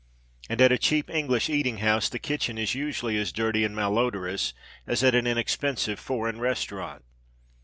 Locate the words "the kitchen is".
2.09-2.73